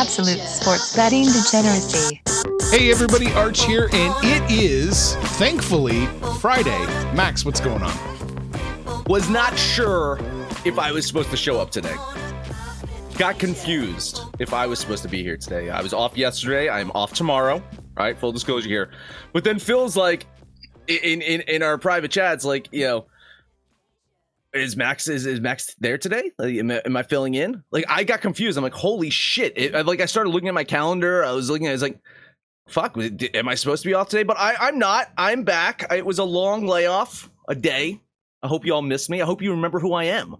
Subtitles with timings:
[0.00, 2.22] Absolute sports betting degeneracy.
[2.70, 6.06] Hey everybody, Arch here, and it is thankfully
[6.40, 6.86] Friday.
[7.14, 9.04] Max, what's going on?
[9.08, 10.18] Was not sure
[10.64, 11.94] if I was supposed to show up today.
[13.18, 15.68] Got confused if I was supposed to be here today.
[15.68, 16.70] I was off yesterday.
[16.70, 17.62] I'm off tomorrow.
[17.94, 18.90] Right, full disclosure here.
[19.34, 20.24] But then Phil's like,
[20.88, 23.06] in in in our private chats, like you know,
[24.52, 26.30] is Max is, is Max there today?
[26.38, 27.62] Like, am, I, am, I, filling in?
[27.70, 28.58] Like I got confused.
[28.58, 29.52] I'm like, holy shit!
[29.56, 31.24] It, I, like I started looking at my calendar.
[31.24, 31.66] I was looking.
[31.66, 32.00] at I was like,
[32.68, 32.96] fuck.
[32.96, 34.22] Am I supposed to be off today?
[34.22, 35.10] But I I'm not.
[35.16, 35.86] I'm back.
[35.92, 38.00] It was a long layoff, a day.
[38.42, 39.20] I hope you all miss me.
[39.20, 40.36] I hope you remember who I am,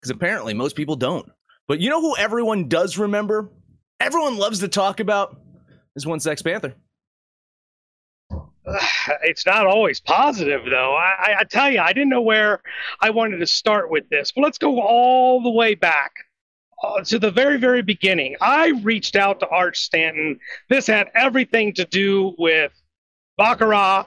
[0.00, 1.30] because apparently most people don't.
[1.68, 3.50] But you know who everyone does remember?
[4.00, 5.40] Everyone loves to talk about
[5.96, 6.74] is one Sex Panther.
[9.22, 10.94] it's not always positive though.
[10.94, 12.62] I, I, tell you, I didn't know where
[13.00, 16.12] I wanted to start with this, but let's go all the way back
[16.82, 18.36] uh, to the very, very beginning.
[18.40, 20.38] I reached out to Arch Stanton.
[20.68, 22.72] This had everything to do with
[23.36, 24.00] baccarat,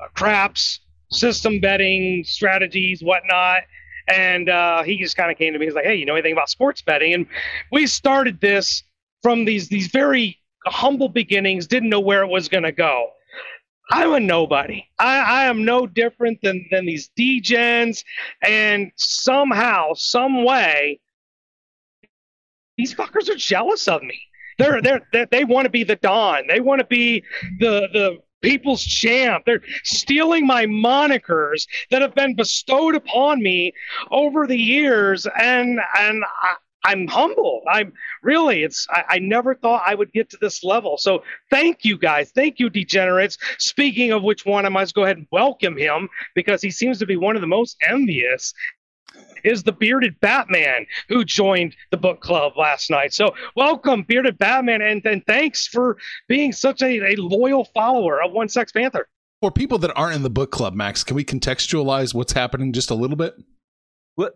[0.00, 0.80] uh, craps,
[1.10, 3.62] system betting strategies, whatnot.
[4.08, 5.66] And uh, he just kind of came to me.
[5.66, 7.26] He's like, "Hey, you know anything about sports betting?" And
[7.72, 8.84] we started this
[9.20, 11.66] from these these very humble beginnings.
[11.66, 13.10] Didn't know where it was going to go
[13.90, 14.84] I'm a nobody.
[14.98, 18.04] I, I am no different than, than these degens.
[18.42, 21.00] And somehow, some way,
[22.76, 24.20] these fuckers are jealous of me.
[24.58, 26.46] They're, they're, they're they want to be the Don.
[26.48, 27.22] They want to be
[27.60, 29.44] the, the people's champ.
[29.46, 33.72] They're stealing my monikers that have been bestowed upon me
[34.10, 35.26] over the years.
[35.40, 36.24] And, and
[36.86, 37.64] I'm humbled.
[37.68, 37.92] I'm
[38.22, 40.96] really, it's, I, I, never thought I would get to this level.
[40.98, 42.30] So thank you guys.
[42.30, 43.38] Thank you, degenerates.
[43.58, 47.06] Speaking of which one, I as go ahead and welcome him because he seems to
[47.06, 48.54] be one of the most envious.
[49.42, 53.14] Is the bearded Batman who joined the book club last night?
[53.14, 55.96] So, welcome, bearded Batman, and, and thanks for
[56.28, 59.08] being such a, a loyal follower of One Sex Panther.
[59.40, 62.90] For people that aren't in the book club, Max, can we contextualize what's happening just
[62.90, 63.36] a little bit?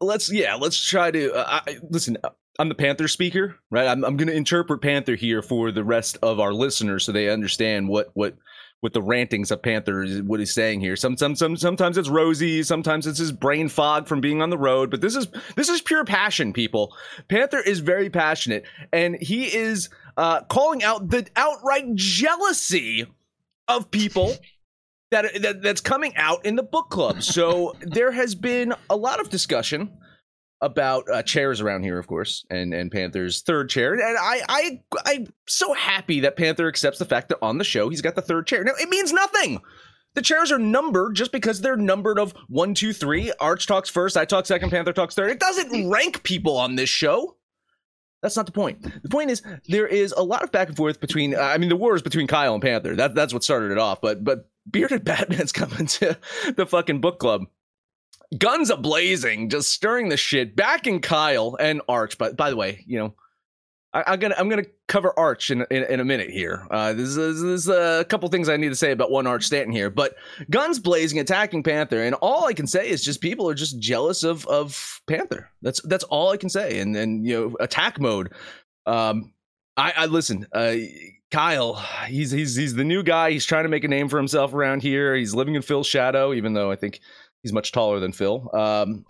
[0.00, 2.16] Let's yeah let's try to uh, I, listen
[2.58, 3.86] i'm the panther speaker right?
[3.86, 7.30] I'm, I'm going to interpret panther here for the rest of our listeners so they
[7.30, 8.36] understand what what
[8.80, 10.96] what the rantings of panther is what he's saying here.
[10.96, 14.58] Some, some some sometimes it's rosy sometimes it's his brain fog from being on the
[14.58, 16.96] road but this is this is pure passion people.
[17.28, 23.06] Panther is very passionate and he is uh calling out the outright jealousy
[23.68, 24.34] of people
[25.10, 27.22] that, that that's coming out in the book club.
[27.30, 29.96] So there has been a lot of discussion
[30.60, 33.94] about uh, chairs around here, of course, and and Panther's third chair.
[33.94, 37.88] And I I I'm so happy that Panther accepts the fact that on the show
[37.88, 38.64] he's got the third chair.
[38.64, 39.60] Now it means nothing.
[40.14, 43.32] The chairs are numbered just because they're numbered of one, two, three.
[43.38, 45.30] Arch talks first, I talk second, Panther talks third.
[45.30, 47.36] It doesn't rank people on this show.
[48.22, 48.82] That's not the point.
[49.02, 51.34] The point is there is a lot of back and forth between.
[51.36, 52.94] I mean, the war is between Kyle and Panther.
[52.96, 54.00] That that's what started it off.
[54.00, 56.18] But but bearded Batman's coming to
[56.56, 57.46] the fucking book club.
[58.38, 60.54] Guns a blazing, just stirring the shit.
[60.54, 62.16] Back in Kyle and Arch.
[62.16, 63.14] But by the way, you know,
[63.92, 66.64] I, am gonna I'm gonna cover Arch in in, in a minute here.
[66.70, 69.90] Uh, there's, there's a couple things I need to say about one Arch Stanton here,
[69.90, 70.14] but
[70.48, 74.22] guns blazing, attacking Panther, and all I can say is just people are just jealous
[74.22, 75.50] of of Panther.
[75.62, 76.78] That's that's all I can say.
[76.78, 78.32] And and you know, attack mode.
[78.86, 79.32] Um,
[79.76, 80.46] I, I listen.
[80.52, 80.76] Uh,
[81.30, 81.74] Kyle,
[82.06, 83.30] he's he's he's the new guy.
[83.30, 85.14] He's trying to make a name for himself around here.
[85.14, 87.00] He's living in Phil's shadow, even though I think
[87.42, 88.50] He's much taller than Phil.
[88.54, 89.06] Um,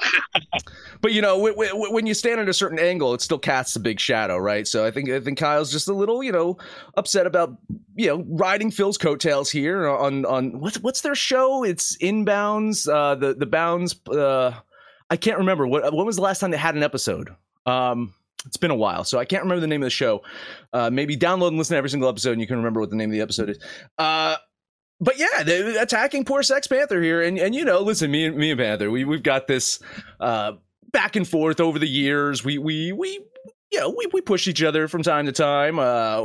[1.00, 3.74] but you know, w- w- when you stand at a certain angle, it still casts
[3.74, 4.68] a big shadow, right?
[4.68, 6.56] So I think I think Kyle's just a little, you know,
[6.96, 7.56] upset about
[7.96, 11.64] you know riding Phil's coattails here on on what's what's their show?
[11.64, 12.88] It's Inbounds.
[12.88, 13.96] Uh, the the Bounds.
[14.06, 14.54] Uh,
[15.10, 17.34] I can't remember what when was the last time they had an episode.
[17.66, 18.14] Um,
[18.46, 20.22] it's been a while, so I can't remember the name of the show.
[20.72, 22.96] Uh, maybe download and listen to every single episode, and you can remember what the
[22.96, 23.58] name of the episode is.
[23.98, 24.36] Uh,
[25.00, 28.36] but yeah, they're attacking poor Sex Panther here, and and you know, listen, me and
[28.36, 29.80] me and Panther, we we've got this
[30.20, 30.52] uh,
[30.92, 32.44] back and forth over the years.
[32.44, 33.20] We we we
[33.70, 35.78] you know, we, we push each other from time to time.
[35.78, 36.20] Uh,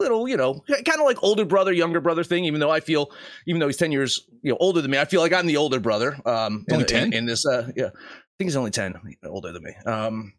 [0.00, 2.44] little, you know, kind of like older brother, younger brother thing.
[2.44, 3.12] Even though I feel,
[3.46, 5.56] even though he's ten years, you know, older than me, I feel like I'm the
[5.56, 6.18] older brother.
[6.26, 7.02] Um, Only in, 10?
[7.04, 7.46] in, in this.
[7.46, 8.94] Uh, yeah, I think he's only ten,
[9.24, 9.74] older than me.
[9.86, 10.32] Um,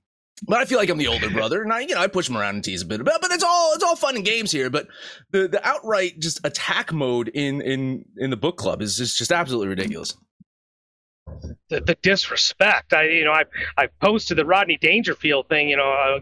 [0.44, 2.38] but I feel like I'm the older brother, and I, you know, I push him
[2.38, 3.22] around and tease a bit about.
[3.22, 4.70] But it's all it's all fun and games here.
[4.70, 4.88] But
[5.32, 9.32] the the outright just attack mode in in in the book club is just just
[9.32, 10.16] absolutely ridiculous.
[11.70, 12.94] the, the disrespect.
[12.94, 13.44] I you know I
[13.78, 16.20] I posted the Rodney Dangerfield thing you know uh,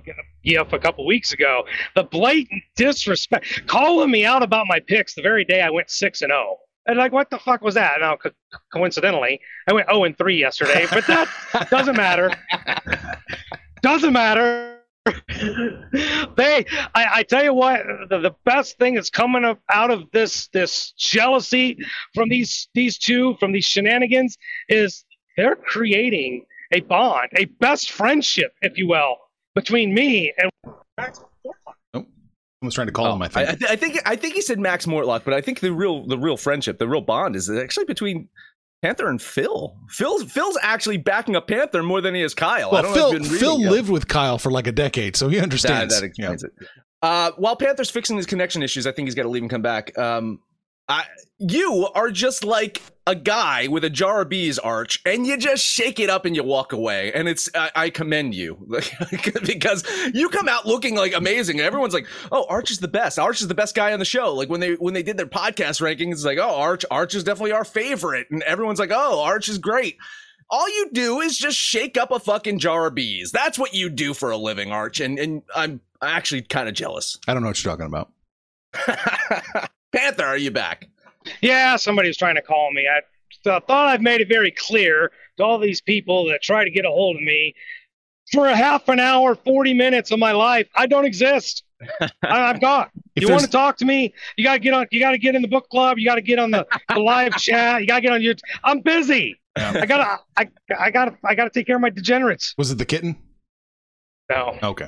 [0.71, 1.63] a couple weeks ago.
[1.95, 6.21] The blatant disrespect, calling me out about my picks the very day I went six
[6.21, 6.57] and zero.
[6.85, 7.95] And like, what the fuck was that?
[8.01, 8.31] Now, co-
[8.73, 9.39] coincidentally,
[9.69, 11.29] I went zero and three yesterday, but that
[11.69, 12.29] doesn't matter.
[13.83, 14.79] Doesn't matter.
[15.05, 16.65] they,
[16.95, 20.47] I, I tell you what, the, the best thing that's coming up out of this
[20.47, 21.77] this jealousy
[22.15, 24.37] from these these two from these shenanigans
[24.69, 25.03] is
[25.35, 29.17] they're creating a bond, a best friendship, if you will,
[29.55, 30.49] between me and
[30.97, 31.75] Max Fortlock.
[31.93, 32.05] Oh.
[32.61, 33.21] Someone's trying to call oh, him.
[33.21, 33.49] I I, think.
[33.49, 36.07] I, th- I think I think he said Max Mortlock, but I think the real
[36.07, 38.29] the real friendship, the real bond, is actually between
[38.83, 39.73] Panther and Phil.
[39.87, 42.75] Phil's Phil's actually backing up Panther more than he is Kyle.
[42.75, 45.97] I well, Phil Phil lived with Kyle for like a decade, so he understands.
[45.97, 46.51] that explains it.
[47.01, 49.61] Uh, while Panther's fixing his connection issues, I think he's got to leave and come
[49.61, 49.97] back.
[49.97, 50.39] Um,
[50.87, 51.05] I,
[51.39, 55.63] you are just like a guy with a jar of bees arch, and you just
[55.63, 57.11] shake it up and you walk away.
[57.13, 58.57] And it's I, I commend you
[59.45, 59.83] because
[60.13, 61.59] you come out looking like amazing.
[61.59, 63.19] And everyone's like, "Oh, Arch is the best.
[63.19, 65.25] Arch is the best guy on the show." Like when they when they did their
[65.25, 69.21] podcast rankings, it's like, "Oh, Arch Arch is definitely our favorite," and everyone's like, "Oh,
[69.23, 69.97] Arch is great."
[70.49, 73.31] All you do is just shake up a fucking jar of bees.
[73.31, 74.99] That's what you do for a living, Arch.
[74.99, 77.17] And and I'm actually kind of jealous.
[77.27, 78.11] I don't know what you're talking about.
[80.13, 80.87] Panther, are you back?
[81.41, 82.87] Yeah, somebody was trying to call me.
[82.87, 83.01] I
[83.43, 86.85] th- thought I've made it very clear to all these people that try to get
[86.85, 87.55] a hold of me.
[88.31, 91.63] For a half an hour, 40 minutes of my life, I don't exist.
[92.01, 92.89] I, I'm gone.
[93.15, 94.13] You want to talk to me?
[94.37, 94.85] You gotta get on.
[94.91, 95.97] You gotta get in the book club.
[95.97, 97.81] You gotta get on the, the live chat.
[97.81, 98.35] You gotta get on your.
[98.63, 99.39] I'm busy.
[99.57, 99.79] Yeah.
[99.81, 100.19] I gotta.
[100.37, 100.49] I,
[100.79, 101.17] I gotta.
[101.25, 102.53] I gotta take care of my degenerates.
[102.57, 103.17] Was it the kitten?
[104.29, 104.57] No.
[104.63, 104.87] Okay.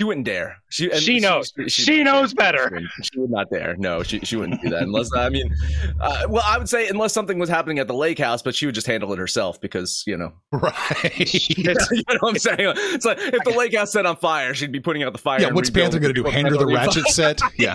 [0.00, 0.56] She wouldn't dare.
[0.70, 1.52] She, and She knows.
[1.68, 2.64] She knows better.
[2.66, 3.76] She, wouldn't- she would not dare.
[3.76, 5.54] No, she, she wouldn't do that unless I mean,
[6.00, 8.66] uh, well, I would say unless something was happening at the lake house, but she
[8.66, 11.54] would just handle it herself because you know, Right.
[11.56, 11.74] you know
[12.18, 12.56] what I'm saying.
[12.58, 15.40] It's like if the lake house set on fire, she'd be putting out the fire.
[15.40, 15.46] yeah.
[15.46, 16.24] and What's Panther going to do?
[16.26, 17.40] rebuilding Hand her the ratchet set?
[17.56, 17.74] Yeah.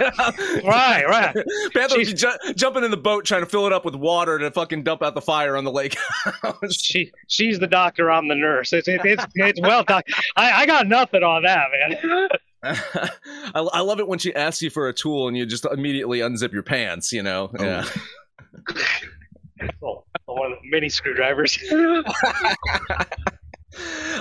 [0.65, 1.05] Right.
[1.07, 1.33] Right.
[1.73, 4.37] Panther would be ju- jumping in the boat trying to fill it up with water
[4.39, 5.95] to fucking dump out the fire on the lake
[6.41, 6.73] house.
[6.75, 7.13] She.
[7.27, 8.11] She's the doctor.
[8.11, 8.73] I'm the nurse.
[8.73, 8.89] It's.
[8.89, 9.25] It, it's.
[9.35, 10.03] It's well done.
[10.35, 10.51] I.
[10.51, 12.08] I got nothing on that, man.
[12.63, 13.09] I,
[13.55, 16.51] I love it when she asks you for a tool and you just immediately unzip
[16.51, 17.11] your pants.
[17.11, 17.63] You know, Oh.
[17.63, 17.85] yeah.
[19.83, 21.59] Oh, one of the mini screwdrivers.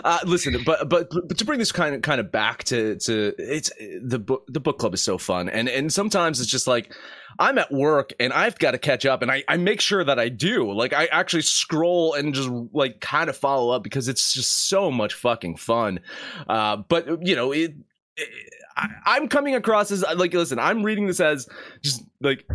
[0.05, 3.35] Uh, listen, but, but but to bring this kind of kind of back to to
[3.39, 3.71] it's
[4.03, 6.95] the book the book club is so fun, and and sometimes it's just like
[7.39, 10.19] I'm at work and I've got to catch up, and I I make sure that
[10.19, 10.71] I do.
[10.73, 14.91] Like I actually scroll and just like kind of follow up because it's just so
[14.91, 16.01] much fucking fun.
[16.49, 17.75] Uh, but you know it.
[18.17, 18.29] it
[18.77, 20.59] I, I'm coming across as like listen.
[20.59, 21.49] I'm reading this as
[21.83, 22.47] just like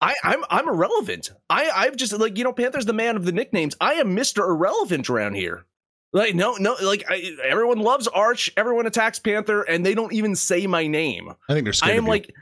[0.00, 1.32] I, I'm I'm irrelevant.
[1.50, 3.76] I I've just like you know Panther's the man of the nicknames.
[3.80, 5.66] I am Mister Irrelevant around here.
[6.12, 8.50] Like no no like I, everyone loves Arch.
[8.56, 11.30] Everyone attacks Panther, and they don't even say my name.
[11.48, 11.94] I think they're scared.
[11.94, 12.34] I am like.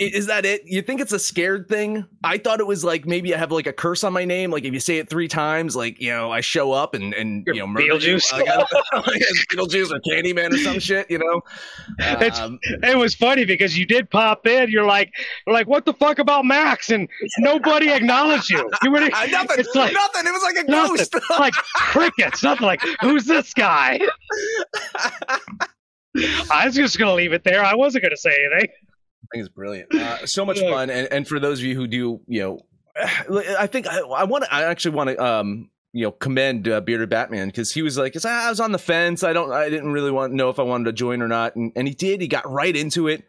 [0.00, 0.62] I- Is that it?
[0.64, 2.04] You think it's a scared thing?
[2.24, 4.50] I thought it was like maybe I have like a curse on my name.
[4.50, 7.44] Like if you say it three times, like you know, I show up and and
[7.46, 7.92] You're you know, murder you.
[7.94, 8.32] Beetlejuice.
[8.32, 9.02] Like, I don't know,
[9.64, 11.10] Beetlejuice or Candyman or some shit.
[11.10, 11.40] You know,
[11.98, 14.70] It's- Um, it was funny because you did pop in.
[14.70, 15.12] You're like,
[15.46, 16.90] you're like, what the fuck about Max?
[16.90, 18.68] And nobody acknowledged you.
[18.82, 19.46] You were nothing.
[19.58, 20.26] It's like nothing.
[20.26, 20.96] It was like a nothing.
[20.96, 21.14] ghost.
[21.38, 22.42] like crickets.
[22.42, 22.66] Nothing.
[22.66, 23.98] Like, who's this guy?
[26.50, 27.64] I was just gonna leave it there.
[27.64, 28.68] I wasn't gonna say anything.
[29.30, 29.94] I think it's brilliant.
[29.94, 30.70] Uh, so much Yeah.
[30.70, 32.60] fun, and, and for those of you who do, you know,
[33.58, 34.54] I think I, I want to.
[34.54, 38.16] I actually want to, um, you know, commend uh, Bearded Batman because he was like,
[38.16, 39.22] "It's- I was on the fence.
[39.22, 39.52] I don't.
[39.52, 41.86] I didn't really want to know if I wanted to join or not, and, and
[41.86, 42.20] he did.
[42.20, 43.24] He got right into it.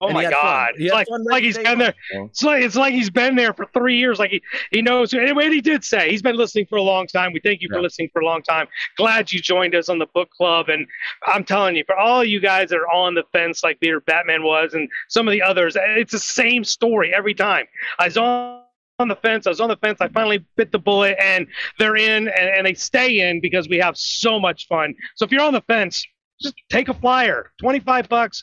[0.00, 0.42] Oh And my he had fun.
[0.42, 0.72] god!
[0.76, 1.94] It's like, like he's been there.
[2.12, 4.18] It's like it's like he's been there for three years.
[4.18, 5.14] Like he, he knows.
[5.14, 7.32] Anyway, he did say, he's been listening for a long time.
[7.32, 7.80] We thank you for Yeah.
[7.82, 8.66] listening for a long time.
[8.98, 10.68] Glad you joined us on the book club.
[10.68, 10.86] And
[11.26, 14.42] I'm telling you, for all you guys that are on the fence like Peter Batman
[14.42, 17.64] was, and some of the others, it's the same story every time.
[17.98, 18.62] I was on.
[18.98, 19.98] On the fence, I was on the fence.
[20.00, 21.46] I finally bit the bullet, and
[21.78, 24.94] they're in, and, and they stay in because we have so much fun.
[25.16, 26.02] So if you're on the fence,
[26.40, 28.42] just take a flyer, twenty five bucks,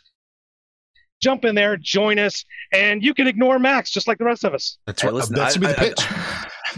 [1.23, 4.53] jump in there, join us, and you can ignore Max just like the rest of
[4.53, 4.77] us.
[4.85, 5.13] That's Hey, right.
[5.15, 6.05] listen, that should be the I- pitch.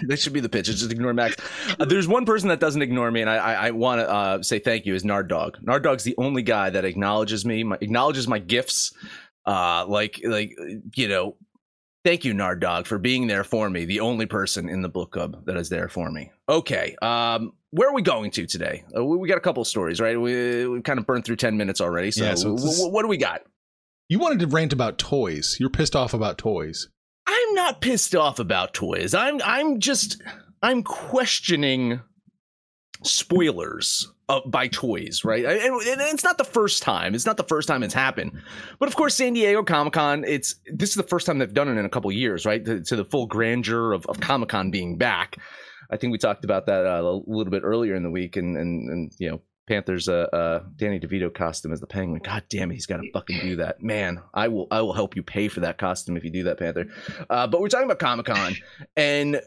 [0.07, 0.65] that should be the pitch.
[0.67, 1.35] Just ignore Max.
[1.79, 4.41] Uh, there's one person that doesn't ignore me, and I, I, I want to uh,
[4.43, 4.93] say thank you.
[4.93, 5.57] Is Nard Dog.
[5.61, 8.93] Nard Dog's the only guy that acknowledges me, my, acknowledges my gifts.
[9.45, 10.51] Uh, like, like
[10.95, 11.35] you know,
[12.03, 13.85] thank you, Nard Dog, for being there for me.
[13.85, 16.31] The only person in the book club that is there for me.
[16.49, 18.83] Okay, um, where are we going to today?
[18.97, 20.19] Uh, we, we got a couple of stories, right?
[20.19, 22.11] We we kind of burned through ten minutes already.
[22.11, 23.41] So, Yeah, so it's wh- what do we got?
[24.07, 25.57] You wanted to rant about toys.
[25.59, 26.89] You're pissed off about toys.
[27.27, 29.13] I'm not pissed off about toys.
[29.15, 30.21] I'm I'm just
[30.61, 32.01] I'm questioning
[33.03, 35.43] spoilers uh, by toys, right?
[35.43, 37.15] And, and it's not the first time.
[37.15, 38.41] It's not the first time it's happened.
[38.79, 40.23] But of course, San Diego Comic Con.
[40.23, 42.63] It's this is the first time they've done it in a couple years, right?
[42.63, 45.37] To, to the full grandeur of, of Comic Con being back.
[45.89, 48.55] I think we talked about that uh, a little bit earlier in the week, and
[48.55, 49.41] and and you know.
[49.67, 52.21] Panthers uh, uh Danny DeVito costume as the penguin.
[52.23, 53.81] God damn it, he's got to fucking do that.
[53.81, 56.59] Man, I will I will help you pay for that costume if you do that,
[56.59, 56.87] Panther.
[57.29, 58.55] Uh, but we're talking about Comic Con,
[58.95, 59.41] and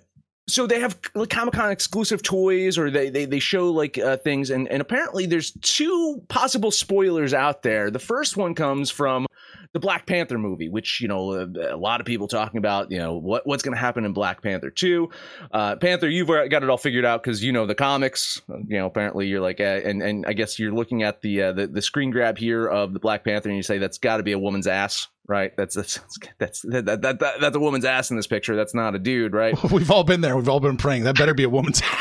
[0.49, 4.17] so they have like Comic Con exclusive toys, or they they, they show like uh,
[4.17, 7.91] things, and and apparently there's two possible spoilers out there.
[7.91, 9.28] The first one comes from
[9.73, 12.91] the Black Panther movie, which you know a, a lot of people talking about.
[12.91, 15.11] You know what what's going to happen in Black Panther two.
[15.51, 18.41] Uh, Panther, you've got it all figured out because you know the comics.
[18.49, 21.53] You know apparently you're like, uh, and and I guess you're looking at the uh,
[21.53, 24.23] the the screen grab here of the Black Panther, and you say that's got to
[24.23, 25.57] be a woman's ass, right?
[25.57, 26.01] That's that's
[26.39, 28.57] that's that, that, that, that's a woman's ass in this picture.
[28.57, 29.57] That's not a dude, right?
[29.71, 30.37] We've all been there.
[30.37, 31.05] We've all been praying.
[31.05, 31.83] That better be a woman's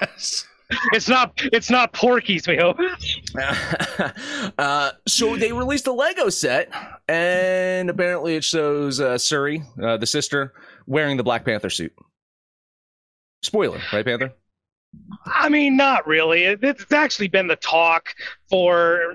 [0.00, 0.46] ass.
[0.92, 2.78] It's not it's not Porky's, we hope.
[4.58, 6.70] uh, so they released a Lego set,
[7.08, 10.54] and apparently it shows uh, Shuri, uh, the sister,
[10.86, 11.92] wearing the Black Panther suit.
[13.42, 14.32] Spoiler, right, Panther?
[15.26, 16.44] I mean, not really.
[16.44, 18.14] It's actually been the talk
[18.48, 19.14] for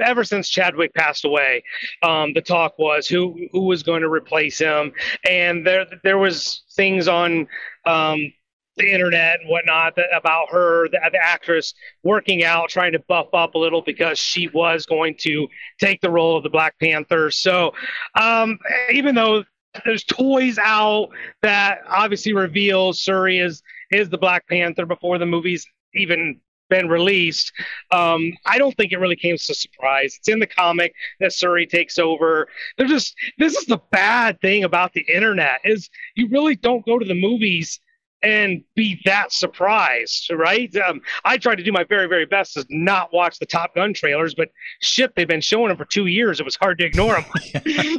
[0.00, 1.62] ever since Chadwick passed away.
[2.02, 4.92] Um, the talk was who who was going to replace him,
[5.28, 7.46] and there there was things on
[7.86, 8.32] um,
[8.76, 13.28] the internet and whatnot that, about her, the, the actress, working out, trying to buff
[13.32, 15.46] up a little because she was going to
[15.78, 17.30] take the role of the Black Panther.
[17.30, 17.72] So,
[18.18, 18.58] um,
[18.92, 19.44] even though
[19.84, 21.08] there's toys out
[21.42, 27.52] that obviously reveals Shuri is is the Black Panther before the movie's even been released.
[27.90, 30.16] Um, I don't think it really came as a surprise.
[30.18, 32.48] It's in the comic that Shuri takes over.
[32.76, 36.98] They're just this is the bad thing about the internet is you really don't go
[36.98, 37.78] to the movies
[38.22, 40.74] and be that surprised, right?
[40.76, 43.92] Um, I tried to do my very, very best to not watch the Top Gun
[43.92, 44.48] trailers, but
[44.80, 46.38] shit, they've been showing them for two years.
[46.40, 47.24] It was hard to ignore them.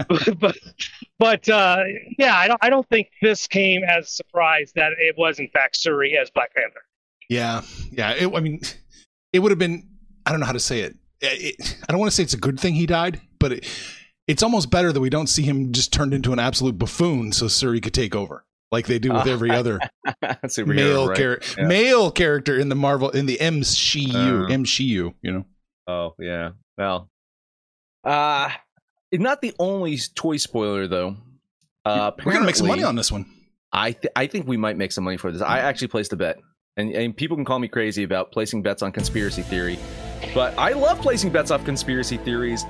[0.07, 0.57] but, but,
[1.19, 1.83] but uh,
[2.17, 5.49] yeah, I don't, I don't think this came as a surprise that it was in
[5.49, 6.81] fact Shuri as Black Panther.
[7.29, 7.61] Yeah,
[7.91, 8.11] yeah.
[8.11, 8.61] It, I mean,
[9.31, 9.89] it would have been.
[10.25, 10.95] I don't know how to say it.
[11.21, 13.67] It- I don't want to say it's a good thing he died, but it,
[14.27, 17.47] it's almost better that we don't see him just turned into an absolute buffoon, so
[17.47, 19.79] Shuri could take over like they do with every other
[20.45, 21.17] Superhero, male right?
[21.17, 21.67] character, Yeah.
[21.67, 24.13] male character in the Marvel in the MCU,
[24.45, 24.47] Uh.
[24.49, 25.13] MCU.
[25.21, 25.45] You know,
[25.87, 26.49] Oh yeah.
[26.77, 27.09] Well,
[28.03, 28.49] uh
[29.13, 31.15] not the only toy spoiler though.
[31.85, 33.25] Uh, we're gonna make some money on this one.
[33.71, 35.41] I th- I think we might make some money for this.
[35.41, 36.37] I actually placed a bet,
[36.77, 39.77] and and people can call me crazy about placing bets on conspiracy theory,
[40.33, 42.63] but I love placing bets off conspiracy theories.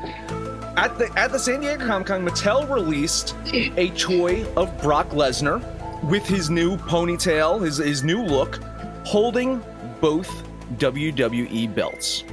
[0.75, 5.61] At the at the San Diego Comic Con, Mattel released a toy of Brock Lesnar
[6.09, 8.59] with his new ponytail, his his new look,
[9.05, 9.63] holding
[10.01, 10.29] both
[10.77, 12.23] WWE belts.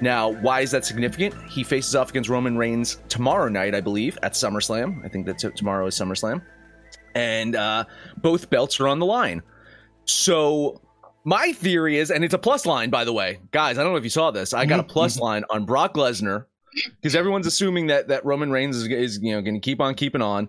[0.00, 1.34] Now, why is that significant?
[1.48, 5.02] He faces off against Roman Reigns tomorrow night, I believe, at SummerSlam.
[5.04, 6.42] I think that t- tomorrow is SummerSlam
[7.16, 7.84] and uh,
[8.18, 9.42] both belts are on the line.
[10.04, 10.80] So
[11.24, 13.78] my theory is, and it's a plus line, by the way, guys.
[13.78, 14.52] I don't know if you saw this.
[14.52, 16.44] I got a plus line on Brock Lesnar
[17.00, 19.94] because everyone's assuming that that Roman Reigns is, is you know going to keep on
[19.94, 20.48] keeping on.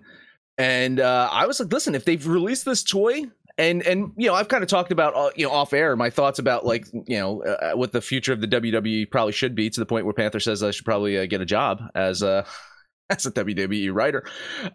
[0.58, 3.24] And uh, I was like, listen, if they've released this toy.
[3.60, 6.12] And and you know I've kind of talked about uh, you know off air my
[6.12, 9.68] thoughts about like you know uh, what the future of the WWE probably should be
[9.68, 12.46] to the point where Panther says I should probably uh, get a job as a
[13.10, 14.24] as a WWE writer.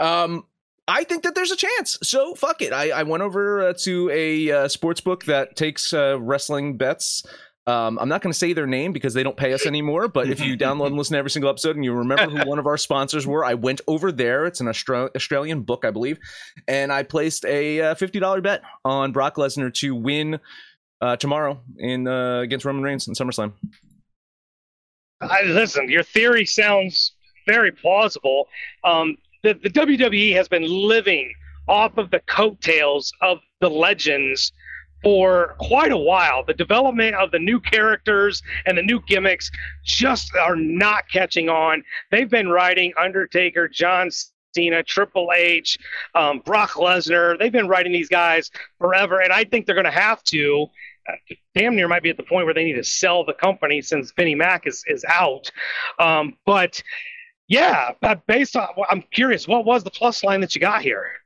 [0.01, 0.47] Um,
[0.89, 1.99] I think that there's a chance.
[2.03, 2.73] So fuck it.
[2.73, 7.25] I, I went over uh, to a uh, sports book that takes uh, wrestling bets.
[7.67, 10.09] Um, I'm not going to say their name because they don't pay us anymore.
[10.09, 12.59] But if you download and listen to every single episode and you remember who one
[12.59, 14.47] of our sponsors were, I went over there.
[14.47, 16.19] It's an Austra- Australian book, I believe,
[16.67, 20.41] and I placed a uh, fifty dollar bet on Brock Lesnar to win
[21.01, 23.53] uh, tomorrow in uh, against Roman Reigns in SummerSlam.
[25.21, 27.13] I, listen, your theory sounds
[27.47, 28.49] very plausible.
[28.83, 31.33] Um, the, the WWE has been living
[31.69, 34.53] off of the coattails of the legends
[35.03, 36.45] for quite a while.
[36.45, 39.51] The development of the new characters and the new gimmicks
[39.85, 41.83] just are not catching on.
[42.11, 44.11] They've been writing Undertaker, John
[44.55, 45.79] Cena, Triple H,
[46.15, 47.39] um, Brock Lesnar.
[47.39, 50.67] They've been writing these guys forever, and I think they're going to have to.
[51.09, 53.83] Uh, damn near might be at the point where they need to sell the company
[53.83, 55.51] since Vinnie Mac is is out.
[55.99, 56.81] Um, but
[57.49, 57.91] yeah,
[58.27, 61.22] based on, I'm curious, what was the plus line that you got here?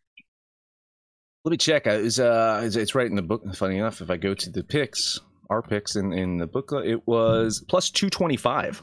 [1.47, 1.87] Let me check.
[1.87, 3.43] Is uh, it's right in the book.
[3.55, 7.07] Funny enough, if I go to the picks, our picks in in the book, it
[7.07, 8.83] was plus two twenty five.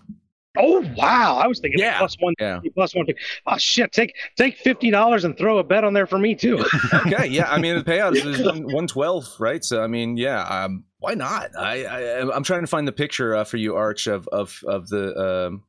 [0.58, 1.36] Oh wow!
[1.44, 1.98] I was thinking yeah.
[1.98, 2.62] plus one, yeah.
[2.74, 3.08] plus one.
[3.46, 3.92] Oh shit!
[3.92, 6.64] Take take fifty dollars and throw a bet on there for me too.
[6.94, 7.52] okay, yeah.
[7.52, 8.42] I mean the payout is
[8.74, 9.62] one twelve, right?
[9.62, 10.44] So I mean, yeah.
[10.44, 11.50] Um, why not?
[11.60, 14.88] I, I I'm trying to find the picture uh, for you, Arch, of of of
[14.88, 15.64] the um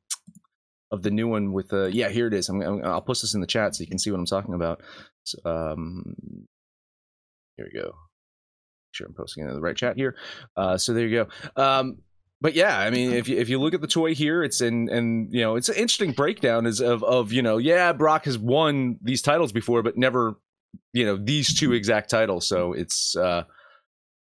[0.92, 2.08] of the new one with the yeah.
[2.10, 2.48] Here it is.
[2.48, 4.54] I'm, I'm I'll post this in the chat so you can see what I'm talking
[4.54, 4.80] about.
[5.24, 6.46] So, um,
[7.56, 7.86] here we go.
[7.86, 10.16] Make sure I'm posting it in the right chat here.
[10.56, 11.62] Uh, so there you go.
[11.62, 11.98] Um,
[12.40, 14.90] but yeah, I mean, if you if you look at the toy here, it's in
[14.90, 18.36] and you know it's an interesting breakdown is of of you know yeah Brock has
[18.36, 20.34] won these titles before, but never
[20.92, 22.46] you know these two exact titles.
[22.46, 23.44] So it's uh,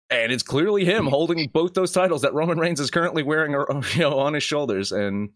[0.09, 3.51] and it's clearly him holding both those titles that Roman Reigns is currently wearing
[3.93, 5.29] you know on his shoulders and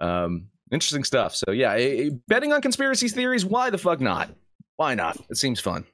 [0.00, 1.34] um interesting stuff.
[1.34, 4.30] So yeah, betting on conspiracy theories, why the fuck not?
[4.76, 5.18] Why not?
[5.30, 5.86] It seems fun.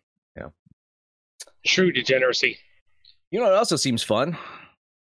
[1.64, 2.58] True degeneracy.
[3.30, 4.36] You know what also seems fun?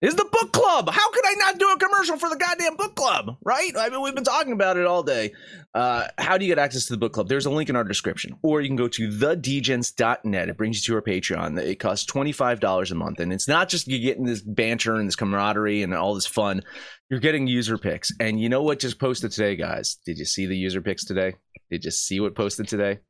[0.00, 0.88] Is the book club.
[0.91, 3.37] How could I not do a commercial for the goddamn book club?
[3.45, 3.73] Right?
[3.77, 5.33] I mean, we've been talking about it all day.
[5.75, 7.29] Uh, how do you get access to the book club?
[7.29, 10.49] There's a link in our description, or you can go to thedegens.net.
[10.49, 11.59] It brings you to our Patreon.
[11.61, 13.19] It costs $25 a month.
[13.19, 16.62] And it's not just you getting this banter and this camaraderie and all this fun.
[17.11, 18.12] You're getting user picks.
[18.21, 19.97] And you know what just posted today, guys?
[20.07, 21.35] Did you see the user picks today?
[21.73, 23.00] Did you see what posted today?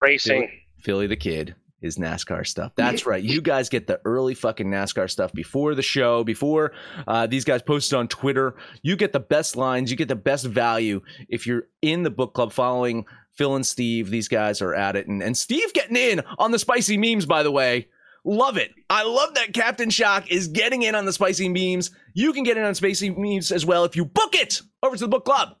[0.00, 0.42] Racing.
[0.42, 2.72] Philly, Philly the Kid is NASCAR stuff.
[2.76, 3.22] That's right.
[3.22, 6.72] You guys get the early fucking NASCAR stuff before the show, before
[7.06, 8.54] uh, these guys posted on Twitter.
[8.82, 12.34] You get the best lines, you get the best value if you're in the book
[12.34, 14.10] club following Phil and Steve.
[14.10, 15.06] These guys are at it.
[15.08, 17.88] And, and Steve getting in on the spicy memes, by the way.
[18.24, 18.70] Love it.
[18.88, 21.90] I love that Captain Shock is getting in on the spicy memes.
[22.14, 25.04] You can get in on spicy memes as well if you book it over to
[25.04, 25.56] the book club.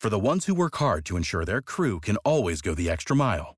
[0.00, 3.16] For the ones who work hard to ensure their crew can always go the extra
[3.16, 3.57] mile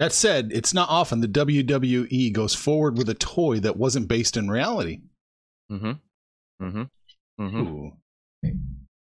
[0.00, 4.38] That said, it's not often the WWE goes forward with a toy that wasn't based
[4.38, 5.02] in reality.
[5.70, 6.64] Mm-hmm.
[6.64, 6.82] Mm-hmm.
[7.38, 8.48] Mm-hmm.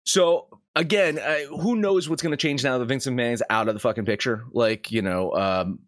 [0.06, 3.73] So again, uh, who knows what's going to change now that Vince McMahon's out of
[3.73, 4.43] the fucking picture?
[4.51, 5.80] Like, you know, um,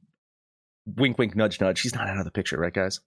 [0.85, 1.81] wink, wink, nudge, nudge.
[1.81, 3.01] He's not out of the picture, right, guys?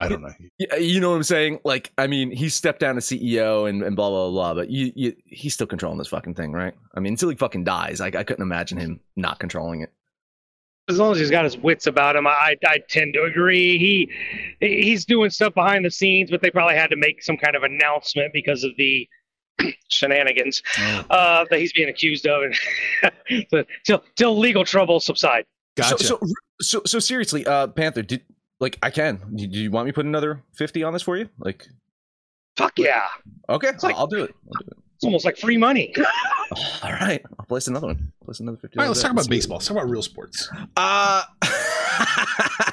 [0.00, 0.32] I don't know.
[0.80, 1.60] You know what I'm saying?
[1.64, 4.90] Like, I mean, he stepped down as CEO and, and blah blah blah, but you,
[4.96, 6.74] you, he's still controlling this fucking thing, right?
[6.92, 9.92] I mean, until he fucking dies, I, I couldn't imagine him not controlling it
[10.92, 13.78] as long as he's got his wits about him, I, I tend to agree.
[13.78, 14.10] He
[14.60, 17.62] he's doing stuff behind the scenes, but they probably had to make some kind of
[17.62, 19.08] announcement because of the
[19.88, 21.04] shenanigans oh.
[21.10, 22.42] uh, that he's being accused of,
[23.28, 25.44] and till till legal trouble subside.
[25.76, 26.04] Gotcha.
[26.04, 28.22] So so, so, so seriously, uh, Panther, did
[28.60, 29.20] like I can?
[29.34, 31.28] Do you want me to put another fifty on this for you?
[31.38, 31.66] Like,
[32.56, 33.06] fuck yeah.
[33.48, 34.34] Okay, like, I'll do it.
[34.46, 34.81] I'll do it.
[35.02, 35.92] It's almost like free money.
[36.84, 38.12] All right, I'll place another one.
[38.24, 38.78] Place another fifty.
[38.78, 39.56] All right, let's talk about baseball.
[39.56, 40.48] Let's talk about real sports.
[40.76, 41.24] Uh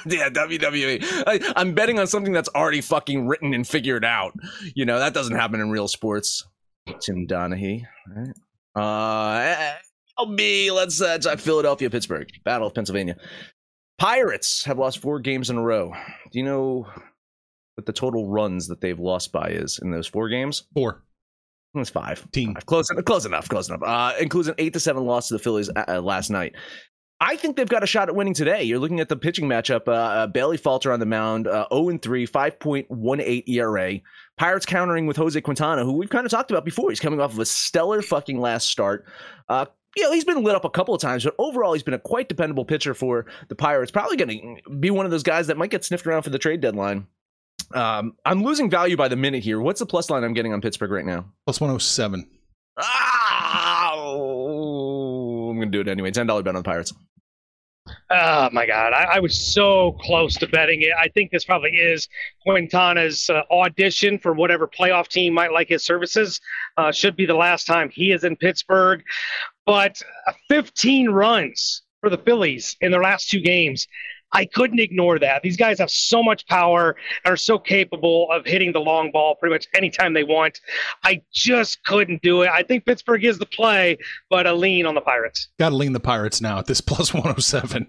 [0.06, 1.04] yeah, WWE.
[1.26, 4.36] I, I'm betting on something that's already fucking written and figured out.
[4.76, 6.46] You know that doesn't happen in real sports.
[7.02, 7.80] Tim Donahue.
[8.16, 8.24] All
[8.76, 9.78] right.
[10.20, 13.16] Uh, LB, let's uh, talk Philadelphia, Pittsburgh, Battle of Pennsylvania.
[13.98, 15.94] Pirates have lost four games in a row.
[16.32, 16.86] Do you know
[17.74, 20.68] what the total runs that they've lost by is in those four games?
[20.76, 21.04] Four.
[21.76, 22.30] It's five.
[22.32, 22.56] Team.
[22.56, 22.66] Five.
[22.66, 23.48] Close, close enough.
[23.48, 23.84] Close enough.
[23.84, 26.56] Uh, includes an eight to seven loss to the Phillies uh, uh, last night.
[27.22, 28.64] I think they've got a shot at winning today.
[28.64, 29.88] You're looking at the pitching matchup.
[29.88, 34.00] Uh, uh, Bailey Falter on the mound, uh, 0 and 3, 5.18 ERA.
[34.38, 36.90] Pirates countering with Jose Quintana, who we've kind of talked about before.
[36.90, 39.06] He's coming off of a stellar fucking last start.
[39.50, 39.66] Uh,
[39.98, 42.00] you know, he's been lit up a couple of times, but overall, he's been a
[42.00, 43.92] quite dependable pitcher for the Pirates.
[43.92, 46.40] Probably going to be one of those guys that might get sniffed around for the
[46.40, 47.06] trade deadline.
[47.74, 49.60] Um, I'm losing value by the minute here.
[49.60, 51.26] What's the plus line I'm getting on Pittsburgh right now?
[51.46, 52.28] Plus 107.
[52.78, 56.12] Ah, I'm going to do it anyway.
[56.12, 56.94] $10 bet on the Pirates.
[58.12, 60.92] Oh my God, I, I, was so close to betting it.
[61.00, 62.08] I think this probably is
[62.44, 66.40] Quintana's uh, audition for whatever playoff team might like his services.
[66.78, 69.04] Uh, should be the last time he is in Pittsburgh.
[69.66, 70.02] But
[70.50, 73.88] 15 runs for the Phillies in their last two games.
[74.32, 75.42] I couldn't ignore that.
[75.42, 79.36] These guys have so much power and are so capable of hitting the long ball
[79.36, 80.60] pretty much anytime they want.
[81.04, 82.50] I just couldn't do it.
[82.50, 83.98] I think Pittsburgh is the play,
[84.30, 85.48] but a lean on the Pirates.
[85.58, 87.88] Got to lean the Pirates now at this plus 107.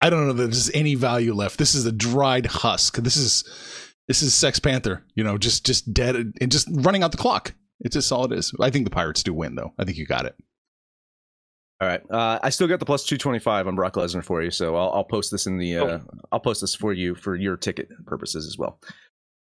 [0.00, 1.58] I don't know that there's any value left.
[1.58, 2.96] This is a dried husk.
[2.98, 3.44] This is
[4.06, 7.54] this is Sex Panther, you know, just just dead and just running out the clock.
[7.80, 8.52] It's just all it is.
[8.60, 9.72] I think the Pirates do win though.
[9.78, 10.34] I think you got it.
[11.80, 12.02] All right.
[12.10, 15.04] Uh, I still got the plus 225 on Brock Lesnar for you, so I'll, I'll
[15.04, 16.00] post this in the uh, oh.
[16.32, 18.80] I'll post this for you for your ticket purposes as well.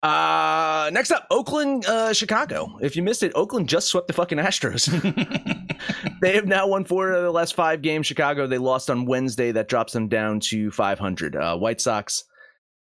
[0.01, 2.77] Uh, next up, Oakland, uh, Chicago.
[2.81, 4.87] If you missed it, Oakland just swept the fucking Astros.
[6.21, 8.07] they have now won four of the last five games.
[8.07, 9.51] Chicago, they lost on Wednesday.
[9.51, 11.35] That drops them down to 500.
[11.35, 12.23] Uh, White Sox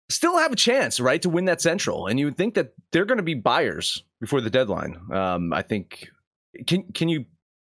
[0.09, 2.07] still have a chance, right, to win that Central.
[2.07, 4.99] And you would think that they're going to be buyers before the deadline.
[5.13, 6.09] Um, I think.
[6.67, 7.25] Can can you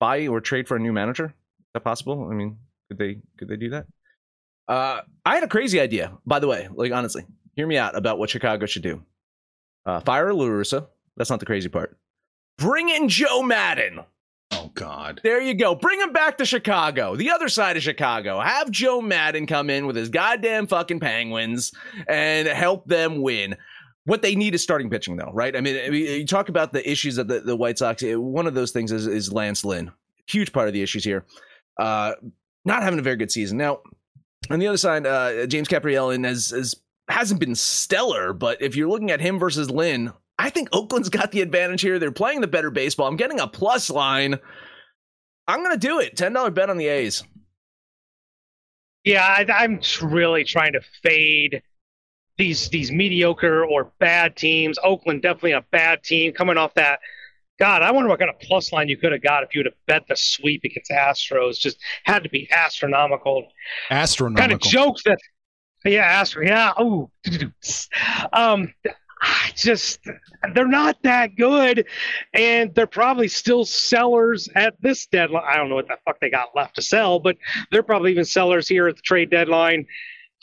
[0.01, 1.35] buy or trade for a new manager?
[1.75, 2.29] That possible?
[2.31, 2.59] I mean,
[2.89, 3.87] could they could they do that?
[4.69, 6.69] Uh, I had a crazy idea, by the way.
[6.73, 7.25] Like honestly,
[7.57, 9.03] hear me out about what Chicago should do.
[9.87, 10.87] Uh, fire La Russa.
[11.17, 11.97] That's not the crazy part.
[12.59, 14.01] Bring in Joe Maddon.
[14.53, 15.21] Oh God.
[15.25, 15.75] There you go.
[15.75, 18.39] Bring him back to Chicago, the other side of Chicago.
[18.39, 21.73] Have Joe Maddon come in with his goddamn fucking Penguins
[22.07, 23.57] and help them win.
[24.05, 25.57] What they need is starting pitching, though, right?
[25.57, 28.03] I mean, you talk about the issues of the, the White Sox.
[28.05, 29.91] One of those things is, is Lance Lynn.
[30.27, 31.25] Huge part of the issues here
[31.79, 32.13] uh,
[32.65, 33.59] not having a very good season.
[33.59, 33.81] Now,
[34.51, 36.75] on the other side, uh, James Kaprielian has, has
[37.09, 41.33] hasn't been stellar, but if you're looking at him versus Lynn, I think Oakland's got
[41.33, 41.99] the advantage here.
[41.99, 43.07] They're playing the better baseball.
[43.07, 44.39] I'm getting a plus line.
[45.49, 46.17] I'm to do it.
[46.17, 47.25] $10 bet on the A's.
[49.05, 51.63] Yeah, I, am really trying to fade
[52.39, 54.79] these these mediocre or bad teams.
[54.83, 57.01] Oakland definitely a bad team coming off that
[57.63, 59.67] God, I wonder what kind of plus line you could have got if you would
[59.67, 61.61] have bet the sweep against Astros.
[61.61, 63.47] Just had to be astronomical.
[63.89, 64.41] Astronomical.
[64.41, 65.19] Kind of jokes that,
[65.85, 66.73] yeah, Astro, yeah.
[66.77, 67.09] Oh,
[68.33, 68.75] um,
[69.55, 70.01] just
[70.55, 71.87] they're not that good,
[72.35, 75.45] and they're probably still sellers at this deadline.
[75.49, 77.37] I don't know what the fuck they got left to sell, but
[77.71, 79.87] they're probably even sellers here at the trade deadline.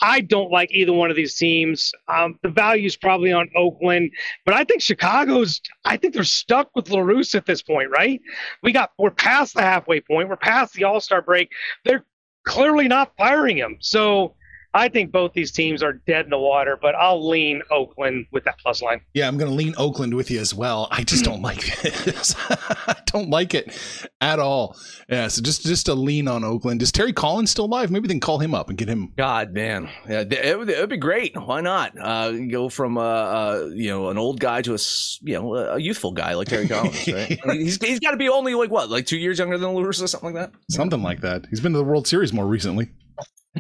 [0.02, 1.92] I don't like either one of these teams.
[2.08, 4.12] Um, the value is probably on Oakland,
[4.46, 5.62] but I think Chicago's.
[5.86, 8.22] I think they're stuck with La Russa at this point, right?
[8.64, 10.30] We got we're past the halfway point.
[10.30, 11.50] We're past the All Star break.
[11.86, 12.06] They're
[12.46, 13.78] clearly not firing him.
[13.80, 14.36] So
[14.74, 18.44] I think both these teams are dead in the water, but I'll lean Oakland with
[18.44, 19.02] that plus line.
[19.14, 20.88] Yeah, I'm going to lean Oakland with you as well.
[20.92, 22.36] I just don't like this.
[22.50, 23.76] I don't like it
[24.22, 24.78] at all.
[25.10, 26.82] Yeah, so just just a lean on Oakland.
[26.84, 27.90] Is Terry Collins still alive?
[27.90, 29.12] Maybe they can call him up and get him.
[29.18, 31.36] God, man, yeah, it would, it would be great.
[31.36, 34.80] Why not uh, go from uh, uh, you know an old guy to a
[35.22, 37.08] you know a youthful guy like Terry Collins?
[37.08, 37.40] Right?
[37.44, 39.72] I mean, he's he's got to be only like what, like two years younger than
[39.72, 40.60] Lewis or something like that.
[40.70, 41.48] Something like that.
[41.50, 42.92] He's been to the World Series more recently.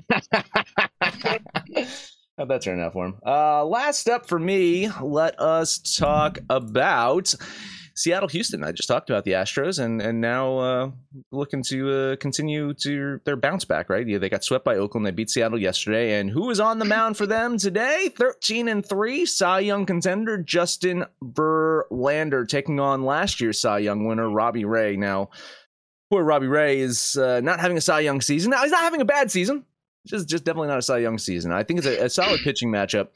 [2.48, 3.18] That turn out for him?
[3.26, 7.36] Uh, last up for me, let us talk about
[7.96, 8.64] Seattle Houston.
[8.64, 10.92] I just talked about the Astros and and now uh,
[11.34, 14.08] looking to uh, continue to their bounce back, right?
[14.08, 15.06] Yeah, they got swept by Oakland.
[15.06, 16.18] They beat Seattle yesterday.
[16.18, 18.10] And who is on the mound for them today?
[18.16, 24.30] 13 and 3, Cy Young contender Justin Verlander taking on last year's Cy Young winner,
[24.30, 24.96] Robbie Ray.
[24.96, 25.30] Now,
[26.10, 28.52] poor Robbie Ray is uh, not having a Cy Young season.
[28.52, 29.66] Now, he's not having a bad season
[30.08, 31.52] just just definitely not a Cy Young season.
[31.52, 33.10] I think it's a, a solid pitching matchup.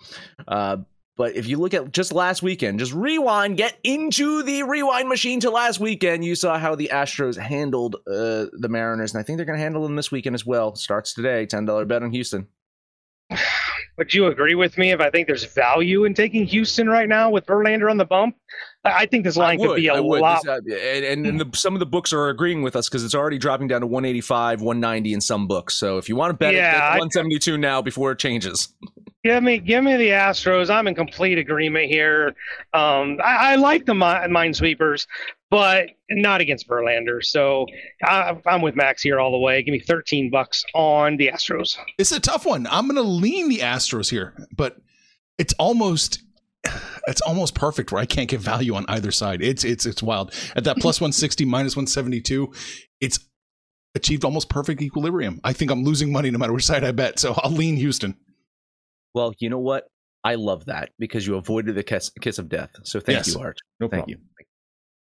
[0.47, 0.77] Uh,
[1.15, 5.39] but if you look at just last weekend, just rewind, get into the rewind machine
[5.41, 6.25] to last weekend.
[6.25, 9.63] You saw how the Astros handled uh, the Mariners, and I think they're going to
[9.63, 10.75] handle them this weekend as well.
[10.75, 12.47] Starts today, ten dollar bet on Houston.
[13.97, 17.29] Would you agree with me if I think there's value in taking Houston right now
[17.29, 18.35] with Verlander on the bump?
[18.85, 20.19] I think this line would, could be a I would.
[20.21, 20.41] lot.
[20.43, 23.03] This, uh, and and, and the, some of the books are agreeing with us because
[23.03, 25.75] it's already dropping down to 185, 190 in some books.
[25.75, 28.73] So if you want to bet Yeah, it, bet I- 172 now before it changes.
[29.23, 30.69] Give me, give me the Astros.
[30.69, 32.35] I'm in complete agreement here.
[32.73, 35.07] Um, I, I like the mi- Minesweepers,
[35.49, 37.23] but not against Verlander.
[37.23, 37.65] So
[38.03, 39.63] I, I'm with Max here all the way.
[39.63, 41.77] Give me 13 bucks on the Astros.
[41.97, 42.67] It's a tough one.
[42.69, 44.75] I'm going to lean the Astros here, but
[45.37, 46.21] it's almost
[47.07, 49.41] it's almost perfect where I can't get value on either side.
[49.41, 50.33] It's it's it's wild.
[50.55, 52.51] At that plus 160 minus 172,
[53.01, 53.19] it's
[53.95, 55.39] achieved almost perfect equilibrium.
[55.43, 57.19] I think I'm losing money no matter which side I bet.
[57.19, 58.15] So I'll lean Houston.
[59.13, 59.87] Well, you know what?
[60.23, 62.71] I love that because you avoided the kiss, kiss of death.
[62.83, 63.35] So thank Yes.
[63.35, 63.57] you, Arch.
[63.79, 64.19] No Thank problem.
[64.39, 64.45] you.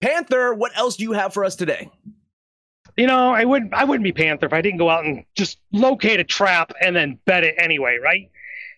[0.01, 1.91] Panther, what else do you have for us today?
[2.97, 5.59] You know, I wouldn't, I wouldn't be Panther if I didn't go out and just
[5.73, 8.31] locate a trap and then bet it anyway, right?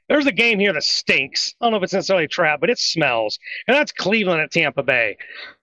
[0.08, 1.54] There's a game here that stinks.
[1.60, 4.52] I don't know if it's necessarily a trap, but it smells, and that's Cleveland at
[4.52, 5.16] Tampa Bay.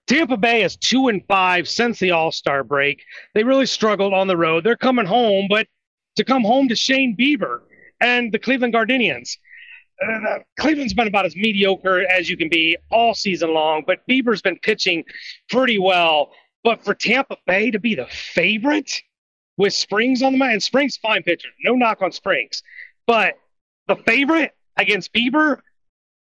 [0.06, 3.02] Tampa Bay is two and five since the All Star break.
[3.34, 4.64] They really struggled on the road.
[4.64, 5.66] They're coming home, but
[6.16, 7.60] to come home to Shane Bieber
[8.00, 9.38] and the Cleveland Gardenians.
[10.02, 14.42] Uh, Cleveland's been about as mediocre as you can be all season long, but Bieber's
[14.42, 15.04] been pitching
[15.48, 16.32] pretty well.
[16.62, 19.02] But for Tampa Bay to be the favorite
[19.56, 22.62] with Springs on the mound, and Springs fine pitcher, no knock on Springs,
[23.06, 23.34] but
[23.88, 25.60] the favorite against Bieber,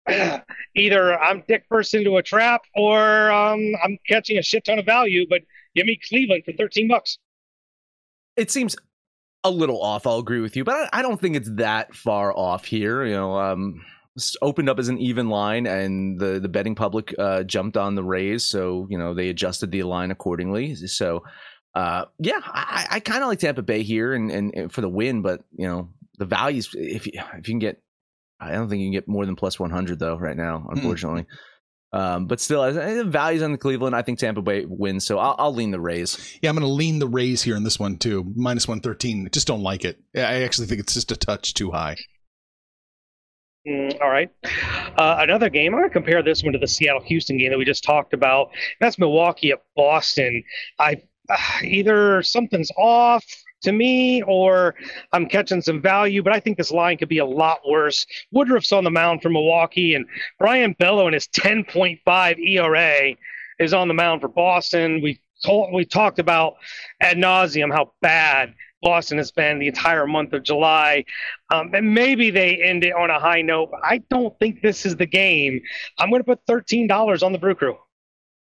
[0.76, 4.86] either I'm dick first into a trap or um, I'm catching a shit ton of
[4.86, 5.26] value.
[5.30, 5.42] But
[5.76, 7.18] give me Cleveland for 13 bucks.
[8.36, 8.76] It seems
[9.44, 10.08] a little off.
[10.08, 13.06] I'll agree with you, but I, I don't think it's that far off here.
[13.06, 13.82] You know, um,
[14.42, 18.04] opened up as an even line, and the the betting public uh, jumped on the
[18.04, 20.76] raise, so you know they adjusted the line accordingly.
[20.76, 21.24] So,
[21.76, 24.90] uh, yeah, I, I kind of like Tampa Bay here, and, and and for the
[24.90, 25.90] win, but you know
[26.20, 27.82] the values if you if you can get.
[28.42, 31.26] I don't think you can get more than plus 100 though right now, unfortunately.
[31.92, 33.96] Um, but still, the values on the Cleveland.
[33.96, 36.38] I think Tampa Bay wins, so I'll, I'll lean the Rays.
[36.42, 38.32] Yeah, I'm going to lean the Rays here in this one too.
[38.36, 39.26] Minus 113.
[39.26, 40.00] I just don't like it.
[40.16, 41.98] I actually think it's just a touch too high.
[43.68, 44.30] Mm, all right.
[44.98, 45.74] Uh, another game.
[45.74, 48.14] I'm going to compare this one to the Seattle Houston game that we just talked
[48.14, 48.52] about.
[48.80, 50.44] That's Milwaukee at Boston.
[50.78, 53.26] I uh, either something's off
[53.62, 54.76] to me or
[55.12, 58.06] I'm catching some value, but I think this line could be a lot worse.
[58.32, 60.06] Woodruff's on the mound for Milwaukee, and
[60.40, 63.16] Brayan Bello and his 10.5 ERA
[63.60, 65.02] is on the mound for Boston.
[65.02, 66.56] We told, we talked about
[67.02, 71.04] ad nauseum how bad Boston has been the entire month of July.
[71.54, 73.72] Um, and maybe they end it on a high note.
[73.72, 75.62] But I don't think this is the game.
[75.98, 77.78] I'm going to put $13 on the Brew Crew.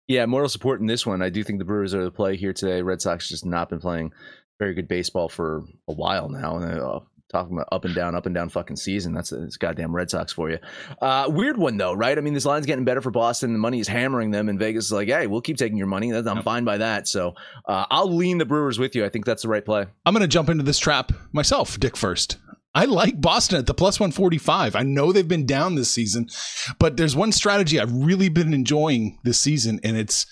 [0.07, 1.21] Yeah, moral support in this one.
[1.21, 2.81] I do think the Brewers are the play here today.
[2.81, 4.11] Red Sox just not been playing
[4.59, 6.57] very good baseball for a while now.
[6.57, 9.13] And uh, talking about up and down, up and down fucking season.
[9.13, 10.57] That's it's goddamn Red Sox for you.
[11.01, 12.17] Uh, weird one though, right?
[12.17, 13.53] I mean, this line's getting better for Boston.
[13.53, 16.13] The money is hammering them, and Vegas is like, "Hey, we'll keep taking your money.
[16.13, 19.05] I'm fine by that." So uh, I'll lean the Brewers with you.
[19.05, 19.85] I think that's the right play.
[20.05, 22.37] I'm going to jump into this trap myself, Dick first.
[22.75, 24.75] I like Boston at the plus 145.
[24.75, 26.29] I know they've been down this season,
[26.77, 30.27] but there's one strategy I've really been enjoying this season, and it's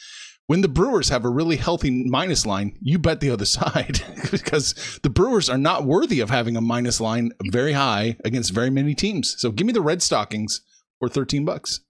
[0.47, 4.99] when the Brewers have a really healthy minus line, you bet the other side because
[5.03, 8.95] the Brewers are not worthy of having a minus line very high against very many
[8.95, 9.35] teams.
[9.37, 10.61] So give me the Red Stockings
[10.99, 11.81] for 13 bucks.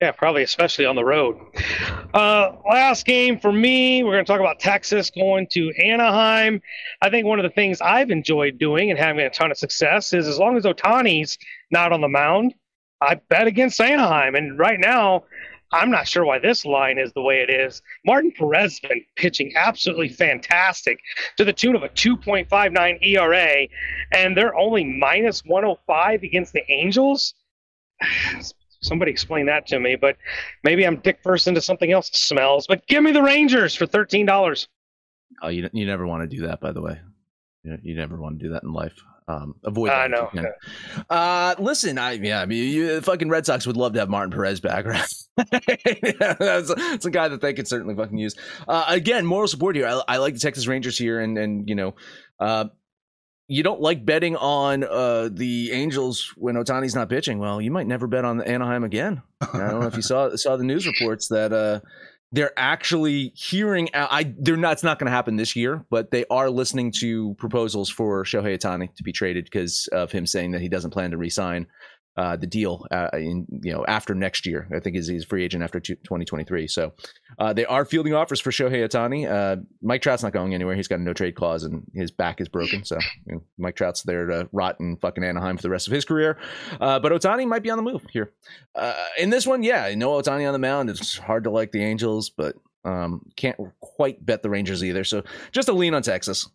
[0.00, 1.36] Yeah, probably especially on the road.
[2.12, 6.60] Uh, last game for me, we're going to talk about Texas going to Anaheim.
[7.00, 10.12] I think one of the things I've enjoyed doing and having a ton of success
[10.12, 11.38] is as long as Ohtani's
[11.70, 12.52] not on the mound,
[13.00, 14.34] I bet against Anaheim.
[14.34, 15.22] And right now,
[15.72, 17.82] I'm not sure why this line is the way it is.
[18.04, 21.00] Martin Perez has been pitching absolutely fantastic
[21.38, 23.66] to the tune of a 2.59 ERA,
[24.12, 27.34] and they're only minus 105 against the Angels.
[28.82, 30.16] Somebody explain that to me, but
[30.64, 32.66] maybe I'm dick first into something else that smells.
[32.66, 34.66] But give me the Rangers for thirteen dollars.
[35.40, 37.00] Oh, you you never want to do that, by the way.
[37.62, 39.00] You, you never want to do that in life.
[39.28, 39.90] Um, avoid.
[39.90, 40.48] I that you know.
[40.94, 41.04] can.
[41.08, 44.08] Uh, listen, I yeah, I mean, you, the fucking Red Sox would love to have
[44.08, 45.06] Martin Perez back, right?
[46.38, 48.34] that's, that's a guy that they could certainly fucking use.
[48.66, 49.86] Uh, again, moral support here.
[49.86, 51.94] I, I like the Texas Rangers here, and and you know,
[52.40, 52.66] uh,
[53.48, 57.38] you don't like betting on uh the Angels when Ohtani's not pitching.
[57.38, 59.22] Well, you might never bet on Anaheim again.
[59.40, 61.80] I don't know if you saw saw the news reports that uh
[62.32, 64.08] they're actually hearing out.
[64.10, 64.72] I they're not.
[64.72, 68.58] It's not going to happen this year, but they are listening to proposals for Shohei
[68.58, 71.66] Ohtani to be traded because of him saying that he doesn't plan to resign
[72.16, 74.68] uh, the deal uh, in you know after next year.
[74.74, 76.68] I think is he's free agent after 2023.
[76.68, 76.92] So
[77.38, 79.30] uh, they are fielding offers for Shohei Ohtani.
[79.30, 80.74] Uh, Mike Trout's not going anywhere.
[80.74, 82.84] He's got a no trade clause and his back is broken.
[82.84, 85.92] So you know, Mike Trout's there to rot in fucking Anaheim for the rest of
[85.92, 86.38] his career.
[86.80, 88.32] Uh, but Ohtani might be on the move here.
[88.74, 90.90] Uh, in this one, yeah, no Ohtani on the mound.
[90.90, 95.04] It's hard to like the Angels, but um, can't quite bet the Rangers either.
[95.04, 95.22] So
[95.52, 96.48] just a lean on Texas.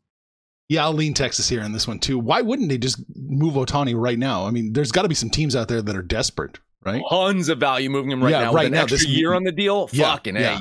[0.70, 2.20] Yeah, I'll lean Texas here on this one too.
[2.20, 4.46] Why wouldn't they just move Ohtani right now?
[4.46, 7.02] I mean, there's got to be some teams out there that are desperate, right?
[7.10, 8.54] Tons of value moving him right yeah, now.
[8.54, 10.60] Right now, this year on the deal, yeah, fucking yeah.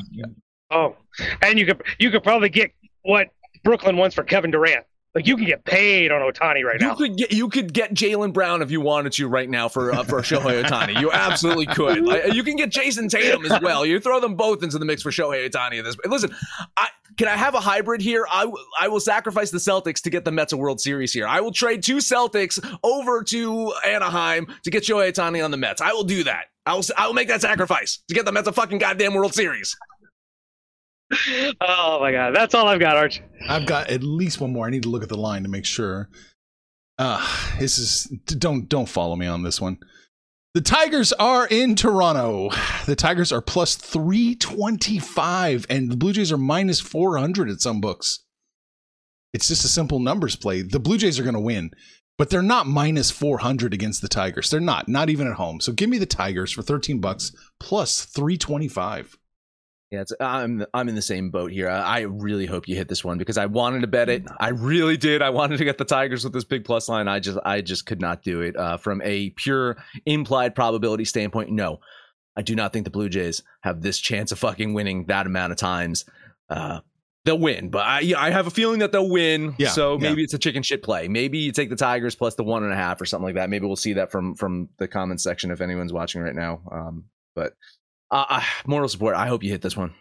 [0.70, 0.96] Oh,
[1.42, 2.70] and you could you could probably get
[3.02, 3.28] what
[3.64, 4.84] Brooklyn wants for Kevin Durant.
[5.16, 6.94] Like you can get paid on Ohtani right you now.
[6.94, 10.04] Could get, you could get Jaylen Brown if you wanted to right now for uh,
[10.04, 11.00] for Shohei Ohtani.
[11.00, 12.04] You absolutely could.
[12.04, 13.86] Like, you can get Jayson Tatum as well.
[13.86, 15.82] You throw them both into the mix for Shohei Ohtani.
[15.82, 16.36] This listen,
[16.76, 18.26] I, can I have a hybrid here?
[18.30, 21.26] I I will sacrifice the Celtics to get the Mets a World Series here.
[21.26, 25.80] I will trade two Celtics over to Anaheim to get Shohei Ohtani on the Mets.
[25.80, 26.48] I will do that.
[26.66, 29.32] I will I will make that sacrifice to get the Mets a fucking goddamn World
[29.32, 29.78] Series
[31.60, 33.22] oh my god, that's all I've got, Arch.
[33.48, 34.66] I've got at least one more.
[34.66, 36.08] I need to look at the line to make sure.
[36.98, 37.24] Uh,
[37.58, 39.78] this is don't don't follow me on this one.
[40.54, 42.48] The Tigers are in Toronto.
[42.86, 48.20] The Tigers are plus 325 and the Blue Jays are minus 400 at some books.
[49.34, 50.62] It's just a simple numbers play.
[50.62, 51.72] The Blue Jays are going to win,
[52.16, 54.48] but they're not minus 400 against the Tigers.
[54.48, 55.60] They're not, not even at home.
[55.60, 59.18] So give me the Tigers for 13 bucks plus 325.
[59.96, 61.68] Yeah, I'm I'm in the same boat here.
[61.68, 64.24] I, I, really hope you hit this one because I wanted to bet it.
[64.38, 65.22] I really did.
[65.22, 67.08] I wanted to get the Tigers with this big plus line.
[67.08, 71.50] I just I just could not do it uh, from a pure implied probability standpoint.
[71.50, 71.80] No,
[72.36, 75.52] I do not think the Blue Jays have this chance of fucking winning that amount
[75.52, 76.04] of times.
[76.50, 76.80] Uh,
[77.24, 79.54] they'll win, but I I have a feeling that they'll win.
[79.58, 80.24] Yeah, so maybe yeah.
[80.24, 81.08] it's a chicken shit play.
[81.08, 83.48] Maybe you take the Tigers plus the one and a half or something like that.
[83.48, 86.60] Maybe we'll see that from from the comments section if anyone's watching right now.
[86.70, 87.04] Um,
[87.34, 87.54] but
[88.10, 89.16] uh, uh, moral support.
[89.16, 89.94] I hope you hit this one.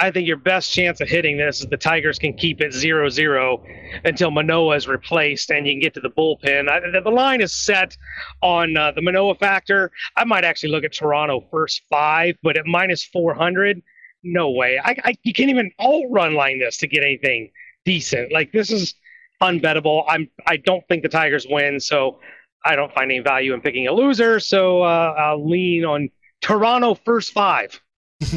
[0.00, 3.10] I think your best chance of hitting this is the Tigers can keep it 0
[3.10, 3.62] 0
[4.04, 6.70] until Manoah is replaced and you can get to the bullpen.
[6.70, 7.98] I, the, the, line is set
[8.40, 9.90] on uh, the Manoah factor.
[10.16, 13.82] I might actually look at Toronto first five, but at minus 400,
[14.22, 14.80] no way.
[14.82, 17.50] I, I, you can't even all run line this to get anything
[17.84, 18.32] decent.
[18.32, 18.94] Like, this is
[19.42, 20.04] unbettable.
[20.08, 22.20] I'm, I don't think the Tigers win, so
[22.64, 24.40] I don't find any value in picking a loser.
[24.40, 26.08] So uh, I'll lean on
[26.40, 27.80] Toronto first five.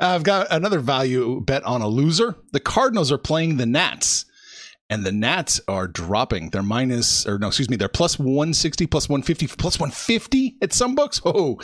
[0.00, 2.36] I've got another value bet on a loser.
[2.52, 4.24] The Cardinals are playing the Nats,
[4.90, 6.50] and the Nats are dropping.
[6.50, 10.94] They're minus, or no, excuse me, they're plus 160, plus 150, plus 150 at some
[10.94, 11.20] books.
[11.24, 11.60] Oh,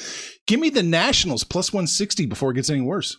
[0.46, 3.16] give me the Nationals plus 160 before it gets any worse.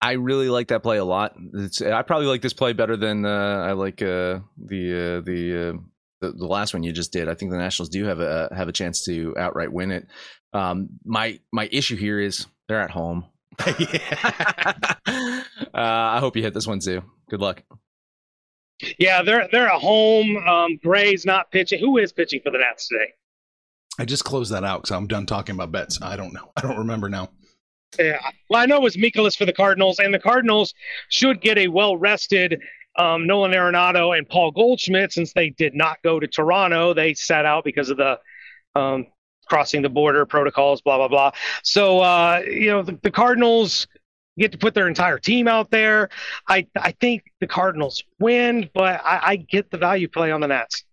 [0.00, 1.34] I really like that play a lot.
[1.54, 5.70] It's, I probably like this play better than uh, I like uh, the uh, the,
[5.70, 5.78] uh,
[6.22, 7.28] the, the last one you just did.
[7.28, 10.06] I think the Nationals do have a have a chance to outright win it.
[10.54, 13.26] Um, my my issue here is they're at home.
[13.60, 15.42] uh,
[15.74, 17.02] I hope you hit this one too.
[17.28, 17.62] Good luck.
[18.98, 20.36] Yeah, they're they're at home.
[20.38, 21.80] Um, Gray's not pitching.
[21.80, 23.12] Who is pitching for the Nats today?
[23.98, 26.00] I just closed that out because I'm done talking about bets.
[26.00, 26.50] I don't know.
[26.56, 27.30] I don't remember now.
[27.98, 30.72] Yeah, well, I know it was Mikolas for the Cardinals, and the Cardinals
[31.10, 32.58] should get a well rested
[32.96, 36.94] um, Nolan Arenado and Paul Goldschmidt since they did not go to Toronto.
[36.94, 38.18] They sat out because of the
[38.74, 39.06] um,
[39.46, 41.32] crossing the border protocols, blah blah blah.
[41.62, 43.86] So uh, you know the, the, Cardinals
[44.38, 46.08] get to put their entire team out there.
[46.48, 50.48] I I think the Cardinals win, but I, I get the value play on the
[50.48, 50.84] Nats.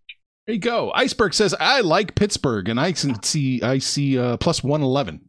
[0.46, 0.92] There you go.
[0.94, 5.22] Iceberg says I like Pittsburgh, and I can see I see uh, plus one eleven.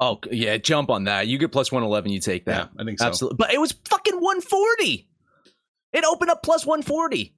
[0.00, 1.26] Oh yeah, jump on that.
[1.26, 2.70] You get plus one eleven, you take that.
[2.72, 3.06] Yeah, I think so.
[3.06, 3.36] Absolutely.
[3.36, 5.07] But it was fucking one forty.
[5.92, 7.34] It opened up 140.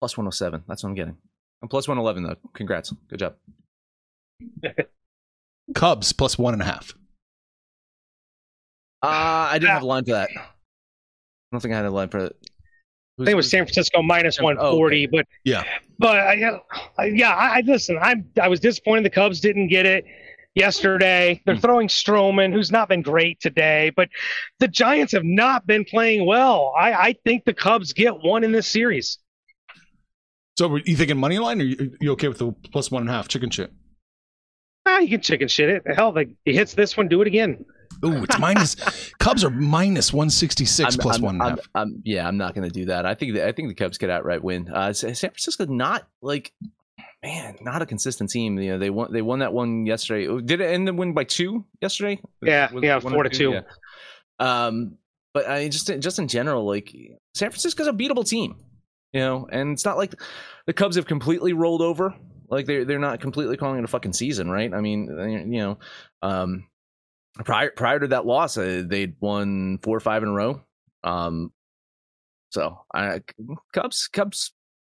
[0.00, 0.64] Plus 107.
[0.68, 1.16] That's what I'm getting.
[1.62, 2.50] I'm plus 111, though.
[2.52, 2.92] Congrats.
[3.08, 3.34] Good job.
[5.74, 6.92] Cubs plus one and a half.
[9.02, 10.28] Uh, I didn't have a line for that.
[10.34, 10.42] I
[11.52, 12.36] don't think I had a line for it.
[13.18, 15.06] I think it was San Francisco minus 140, oh, okay.
[15.06, 15.62] but yeah,
[16.00, 16.60] but I,
[16.98, 17.96] I yeah, I, I listen.
[18.00, 20.04] I'm I was disappointed the Cubs didn't get it
[20.54, 21.42] yesterday.
[21.44, 21.60] They're mm.
[21.60, 24.08] throwing Stroman, who's not been great today, but
[24.60, 26.72] the Giants have not been playing well.
[26.76, 29.18] I, I think the Cubs get one in this series.
[30.56, 33.10] So, are you thinking money line, or you, you okay with the plus one and
[33.10, 33.72] a half chicken shit?
[34.86, 35.82] Ah, you can chicken shit it.
[35.96, 37.64] Hell, like he hits this one, do it again.
[38.04, 38.76] Ooh, it's minus.
[39.18, 41.60] Cubs are minus one sixty six plus I'm, one and a half.
[41.74, 43.06] I'm, yeah, I'm not going to do that.
[43.06, 44.70] I think the, I think the Cubs get outright win.
[44.72, 46.52] Uh, San Francisco not like
[47.24, 48.58] man, not a consistent team.
[48.58, 50.28] You know, they won they won that one yesterday.
[50.28, 52.20] Oh, did it end the win by two yesterday?
[52.42, 53.52] Yeah, was, yeah, four to two.
[53.52, 53.62] Yeah.
[54.38, 54.98] Um,
[55.32, 56.94] but I just just in general, like
[57.34, 58.56] San Francisco's a beatable team.
[59.12, 60.14] You know, and it's not like
[60.66, 62.14] the Cubs have completely rolled over.
[62.48, 64.72] Like they're they're not completely calling it a fucking season, right?
[64.72, 65.06] I mean,
[65.50, 65.78] you know,
[66.20, 66.66] um,
[67.44, 70.60] prior prior to that loss, uh, they'd won four or five in a row.
[71.04, 71.52] Um,
[72.50, 73.20] so I
[73.72, 74.52] Cubs Cubs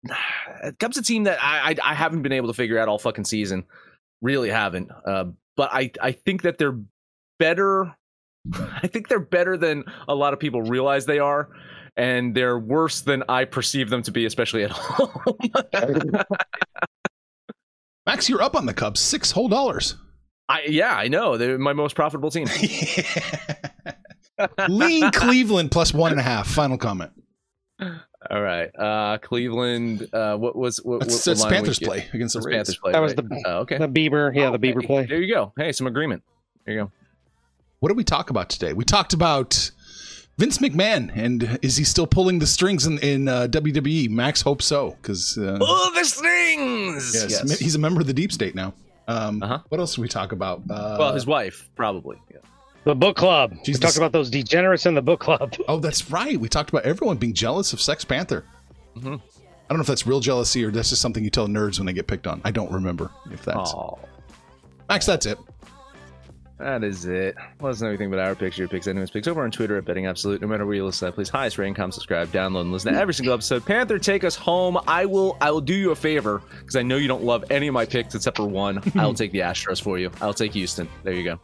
[0.78, 3.24] Cubs a team that I, I, I haven't been able to figure out all fucking
[3.24, 3.64] season.
[4.22, 4.90] Really haven't.
[5.06, 5.26] Uh,
[5.56, 6.78] but I I think that they're
[7.38, 7.94] better.
[8.54, 11.48] I think they're better than a lot of people realize they are,
[11.96, 16.12] and they're worse than I perceive them to be, especially at home.
[18.06, 19.96] Max, you're up on the Cubs, six whole dollars.
[20.48, 22.48] I yeah, I know they're my most profitable team.
[24.68, 26.48] Lean Cleveland plus one and a half.
[26.48, 27.12] Final comment.
[28.30, 30.08] All right, uh, Cleveland.
[30.12, 32.92] Uh, what was what, That's, what, that's Panthers play against the That's Panthers play.
[32.92, 33.28] That was right?
[33.28, 33.78] the- Oh, okay.
[33.78, 35.06] The Bieber, yeah, the Bieber Hey, play.
[35.06, 35.52] There you go.
[35.56, 36.22] Hey, some agreement.
[36.64, 36.92] There you go.
[37.80, 38.72] What did we talk about today?
[38.72, 39.70] We talked about
[40.38, 44.08] Vince McMahon and is he still pulling the strings in, in uh, WWE?
[44.08, 47.14] Max hopes so because uh, Pull the strings.
[47.30, 48.72] yes, he's a member of the Deep State now.
[49.06, 49.58] Um, Uh-huh.
[49.68, 50.62] What else did we talk about?
[50.70, 52.16] Uh, well, his wife probably.
[52.30, 52.38] Yeah.
[52.84, 53.52] The book club.
[53.64, 53.80] Jesus.
[53.80, 55.54] We talked about those degenerates in the book club.
[55.68, 56.38] oh, that's right.
[56.38, 58.44] We talked about everyone being jealous of Sex Panther.
[58.96, 59.20] Mhm.
[59.20, 61.86] I don't know if that's real jealousy or that's just something you tell nerds when
[61.86, 62.42] they get picked on.
[62.44, 63.98] I don't remember if that's Oh,
[64.90, 65.06] Max.
[65.06, 65.38] That's it.
[66.58, 67.34] that is it.
[67.60, 69.86] Let us know anything but our picks, your picks, anyone's picks over on Twitter at
[69.86, 70.42] Betting Absolute.
[70.42, 73.00] No matter where you listen, that, please highest rating, comment, subscribe, download, and listen to
[73.00, 73.64] every single episode.
[73.64, 74.78] Panther, take us home.
[74.86, 75.38] I will.
[75.40, 77.86] I will do you a favor because I know you don't love any of my
[77.86, 78.82] picks except for one.
[78.94, 80.10] I will take the Astros for you.
[80.20, 80.86] I'll take Houston.
[81.02, 81.40] There you go.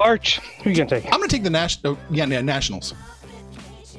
[0.00, 1.04] Arch, who are you gonna take?
[1.06, 1.98] I'm going to take the national.
[2.10, 2.94] Yeah, yeah, Nationals.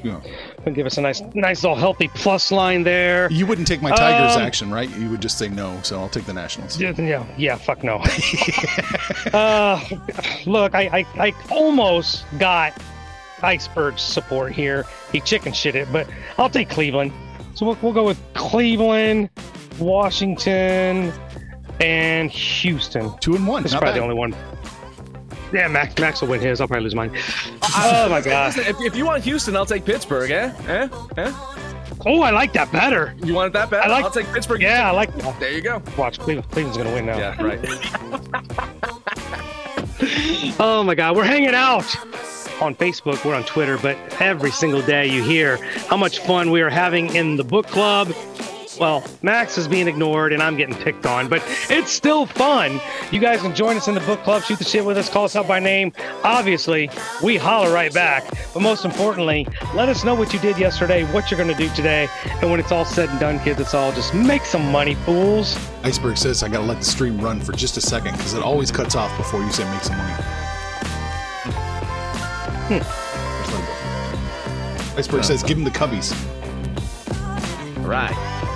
[0.03, 0.21] Yeah.
[0.59, 3.29] Gonna give us a nice, nice little healthy plus line there.
[3.31, 4.89] You wouldn't take my Tigers Um, action, right?
[4.97, 5.77] You would just say no.
[5.83, 6.79] So I'll take the Nationals.
[6.79, 7.97] Yeah, yeah, yeah, fuck no.
[9.33, 9.83] uh,
[10.45, 12.81] look, I, I, I almost got
[13.41, 14.85] Iceberg's support here.
[15.11, 17.11] He chicken shit it, but I'll take Cleveland.
[17.55, 19.29] So we'll, we'll go with Cleveland,
[19.79, 21.11] Washington,
[21.81, 23.17] and Houston.
[23.19, 23.63] Two and one.
[23.63, 23.97] That's probably bad.
[23.97, 24.35] the only one.
[25.51, 26.61] Yeah, Max, Max will win his.
[26.61, 27.11] I'll probably lose mine.
[27.75, 28.55] Oh my god.
[28.55, 30.29] Listen, if, if you want Houston, I'll take Pittsburgh.
[30.31, 30.51] Eh?
[30.67, 30.89] Eh?
[31.17, 31.33] Eh?
[32.05, 33.13] Oh, I like that better.
[33.23, 33.83] You want it that bad?
[33.85, 34.61] I like- I'll take Pittsburgh.
[34.61, 35.39] Yeah, I like that.
[35.39, 35.81] There you go.
[35.97, 37.17] Watch, Cleveland, Cleveland's gonna win now.
[37.17, 37.59] Yeah, right.
[40.61, 41.83] Oh my God, we're hanging out
[42.61, 46.61] on Facebook, we're on Twitter, but every single day you hear how much fun we
[46.61, 48.13] are having in the book club.
[48.79, 52.79] Well, Max is being ignored and I'm getting picked on, but it's still fun.
[53.11, 55.25] You guys can join us in the book club, shoot the shit with us, call
[55.25, 55.91] us out by name.
[56.23, 56.89] Obviously,
[57.21, 58.23] we holler right back.
[58.53, 61.69] But most importantly, let us know what you did yesterday, what you're going to do
[61.75, 62.07] today.
[62.41, 65.57] And when it's all said and done, kids, it's all just make some money, fools.
[65.83, 68.41] Iceberg says I got to let the stream run for just a second because it
[68.41, 70.13] always cuts off before you say make some money.
[72.69, 73.09] Hmm.
[74.97, 76.13] Iceberg says give him the cubbies.
[77.79, 78.48] All right.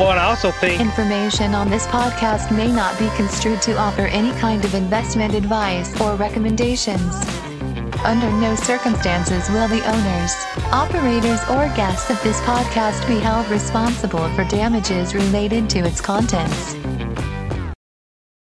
[0.00, 4.06] Well, and I also think Information on this podcast may not be construed to offer
[4.06, 7.14] any kind of investment advice or recommendations.
[8.02, 10.32] Under no circumstances will the owners,
[10.72, 16.74] operators, or guests of this podcast be held responsible for damages related to its contents.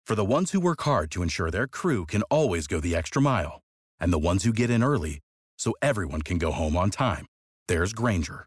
[0.06, 3.20] For the ones who work hard to ensure their crew can always go the extra
[3.20, 3.62] mile,
[3.98, 5.18] and the ones who get in early
[5.58, 7.26] so everyone can go home on time,
[7.66, 8.46] there's Grainger,